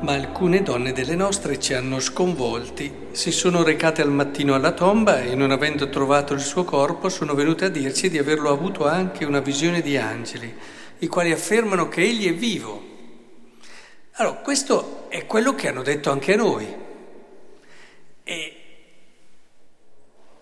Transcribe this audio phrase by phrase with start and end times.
[0.00, 3.08] ma alcune donne delle nostre ci hanno sconvolti.
[3.12, 7.34] Si sono recate al mattino alla tomba e non avendo trovato il suo corpo sono
[7.34, 10.54] venute a dirci di averlo avuto anche una visione di angeli,
[10.98, 12.88] i quali affermano che egli è vivo.
[14.12, 16.66] Allora, questo è quello che hanno detto anche a noi.
[18.24, 18.56] E,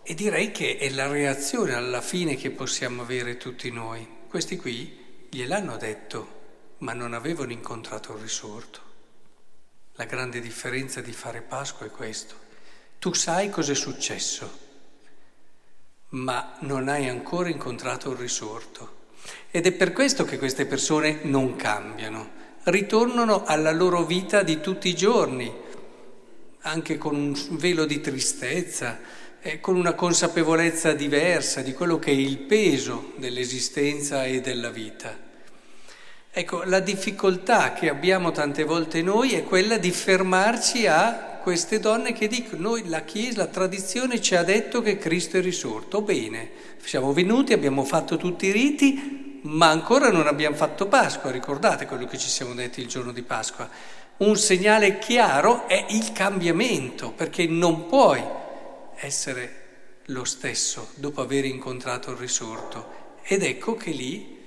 [0.02, 4.06] e direi che è la reazione alla fine che possiamo avere tutti noi.
[4.28, 6.36] Questi qui gliel'hanno detto,
[6.78, 8.87] ma non avevano incontrato il risorto.
[9.98, 12.36] La grande differenza di fare Pasqua è questo.
[13.00, 14.48] Tu sai cos'è successo,
[16.10, 19.06] ma non hai ancora incontrato il risorto.
[19.50, 22.30] Ed è per questo che queste persone non cambiano,
[22.62, 25.52] ritornano alla loro vita di tutti i giorni,
[26.60, 29.00] anche con un velo di tristezza,
[29.40, 35.26] eh, con una consapevolezza diversa di quello che è il peso dell'esistenza e della vita.
[36.38, 42.12] Ecco, la difficoltà che abbiamo tante volte noi è quella di fermarci a queste donne
[42.12, 46.00] che dicono, noi la Chiesa, la tradizione ci ha detto che Cristo è risorto.
[46.00, 46.48] Bene,
[46.80, 52.06] siamo venuti, abbiamo fatto tutti i riti, ma ancora non abbiamo fatto Pasqua, ricordate quello
[52.06, 53.68] che ci siamo detti il giorno di Pasqua.
[54.18, 58.22] Un segnale chiaro è il cambiamento, perché non puoi
[58.94, 59.64] essere
[60.04, 63.16] lo stesso dopo aver incontrato il risorto.
[63.24, 64.37] Ed ecco che lì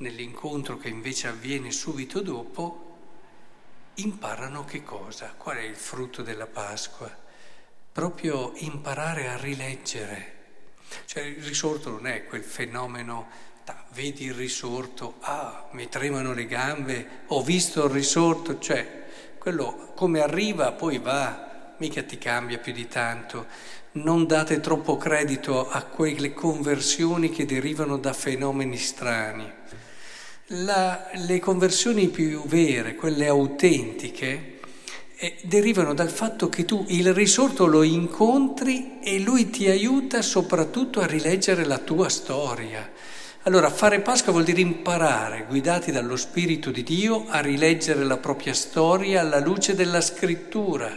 [0.00, 2.88] nell'incontro che invece avviene subito dopo,
[3.94, 5.34] imparano che cosa?
[5.36, 7.10] Qual è il frutto della Pasqua?
[7.92, 10.38] Proprio imparare a rileggere.
[11.04, 13.28] Cioè il risorto non è quel fenomeno,
[13.92, 19.04] vedi il risorto, ah, mi tremano le gambe, ho visto il risorto, cioè
[19.38, 23.46] quello come arriva poi va, mica ti cambia più di tanto.
[23.92, 29.58] Non date troppo credito a quelle conversioni che derivano da fenomeni strani.
[30.54, 34.58] La, le conversioni più vere, quelle autentiche,
[35.14, 40.98] eh, derivano dal fatto che tu il risorto lo incontri e lui ti aiuta soprattutto
[40.98, 42.90] a rileggere la tua storia.
[43.42, 48.52] Allora, fare Pasqua vuol dire imparare, guidati dallo Spirito di Dio, a rileggere la propria
[48.52, 50.90] storia alla luce della scrittura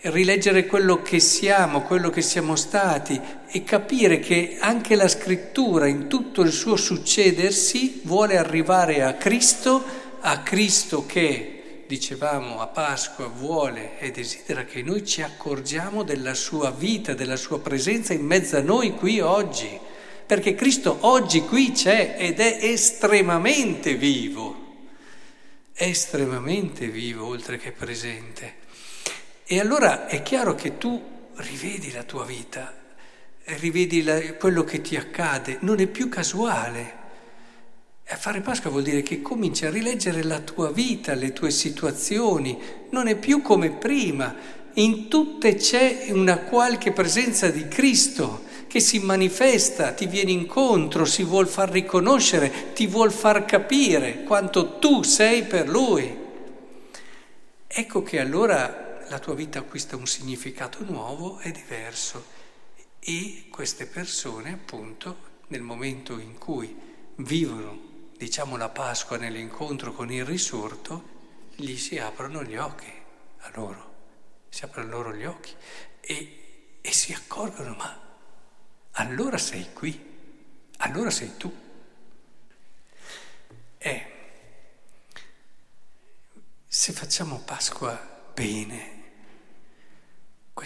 [0.00, 6.06] rileggere quello che siamo, quello che siamo stati e capire che anche la scrittura in
[6.06, 9.84] tutto il suo succedersi vuole arrivare a Cristo,
[10.20, 16.70] a Cristo che, dicevamo a Pasqua, vuole e desidera che noi ci accorgiamo della sua
[16.70, 19.68] vita, della sua presenza in mezzo a noi qui oggi,
[20.24, 24.66] perché Cristo oggi qui c'è ed è estremamente vivo,
[25.74, 28.66] estremamente vivo oltre che presente.
[29.50, 31.02] E allora è chiaro che tu
[31.36, 32.70] rivedi la tua vita,
[33.44, 36.96] rivedi la, quello che ti accade, non è più casuale.
[38.04, 42.58] E fare Pasqua vuol dire che cominci a rileggere la tua vita, le tue situazioni,
[42.90, 44.34] non è più come prima,
[44.74, 51.22] in tutte c'è una qualche presenza di Cristo che si manifesta, ti viene incontro, si
[51.22, 56.14] vuol far riconoscere, ti vuol far capire quanto tu sei per Lui.
[57.66, 62.36] Ecco che allora la tua vita acquista un significato nuovo e diverso
[62.98, 66.76] e queste persone appunto nel momento in cui
[67.16, 71.16] vivono diciamo la Pasqua nell'incontro con il risorto
[71.54, 72.92] gli si aprono gli occhi
[73.38, 73.94] a loro,
[74.48, 75.54] si aprono loro gli occhi
[76.00, 78.06] e, e si accorgono ma
[78.92, 79.98] allora sei qui,
[80.78, 81.66] allora sei tu.
[83.78, 84.12] E
[86.66, 88.97] se facciamo Pasqua bene,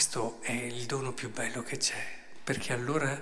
[0.02, 2.04] questo è il dono più bello che c'è,
[2.42, 3.16] perché allora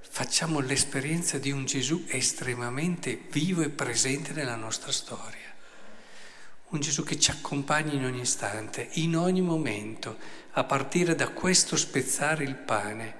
[0.00, 5.54] facciamo l'esperienza di un Gesù estremamente vivo e presente nella nostra storia.
[6.70, 10.16] Un Gesù che ci accompagna in ogni istante, in ogni momento,
[10.54, 13.14] a partire da questo spezzare il pane,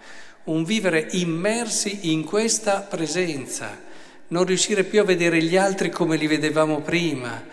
[0.46, 3.81] un vivere immersi in questa presenza,
[4.26, 7.46] non riuscire più a vedere gli altri come li vedevamo prima,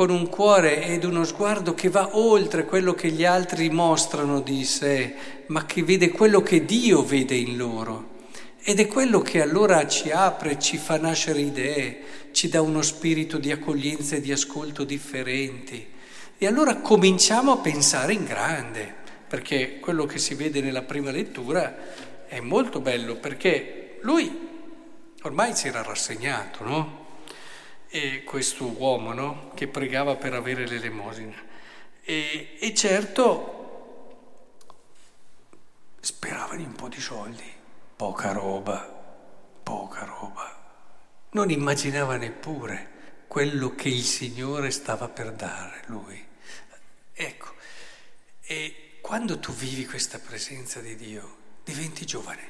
[0.00, 4.64] con un cuore ed uno sguardo che va oltre quello che gli altri mostrano di
[4.64, 5.14] sé,
[5.48, 8.12] ma che vede quello che Dio vede in loro.
[8.62, 12.00] Ed è quello che allora ci apre, ci fa nascere idee,
[12.32, 15.86] ci dà uno spirito di accoglienza e di ascolto differenti.
[16.38, 18.94] E allora cominciamo a pensare in grande,
[19.28, 21.76] perché quello che si vede nella prima lettura
[22.26, 24.48] è molto bello, perché lui
[25.24, 26.99] ormai si era rassegnato, no?
[27.90, 29.50] E questo uomo no?
[29.54, 31.36] che pregava per avere l'elemosina.
[32.02, 33.56] E, e certo
[36.00, 37.52] speravano in un po' di soldi,
[37.96, 38.78] poca roba,
[39.62, 40.58] poca roba.
[41.32, 42.88] Non immaginava neppure
[43.28, 46.28] quello che il Signore stava per dare lui.
[49.10, 52.48] quando tu vivi questa presenza di Dio, diventi giovane,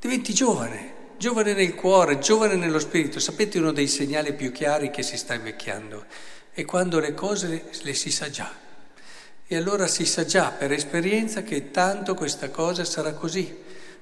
[0.00, 3.20] diventi giovane, giovane nel cuore, giovane nello spirito.
[3.20, 6.06] Sapete uno dei segnali più chiari che si sta invecchiando?
[6.50, 8.50] È quando le cose le si sa già.
[9.46, 13.54] E allora si sa già per esperienza che tanto questa cosa sarà così,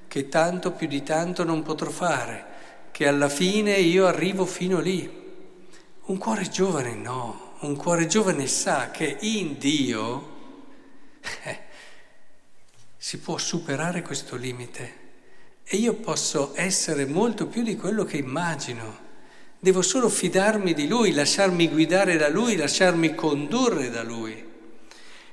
[0.06, 2.44] che tanto più di tanto non potrò fare,
[2.92, 5.10] che alla fine io arrivo fino lì.
[6.04, 10.36] Un cuore giovane no, un cuore giovane sa che in Dio
[11.42, 11.58] eh,
[12.96, 15.06] si può superare questo limite
[15.70, 19.06] e io posso essere molto più di quello che immagino.
[19.58, 24.46] Devo solo fidarmi di Lui, lasciarmi guidare da Lui, lasciarmi condurre da Lui.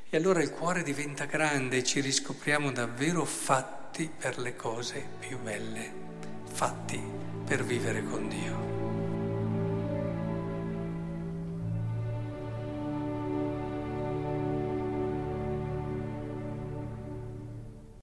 [0.10, 5.40] E allora il cuore diventa grande e ci riscopriamo davvero fatti per le cose più
[5.40, 5.92] belle,
[6.52, 7.02] fatti
[7.46, 8.75] per vivere con Dio.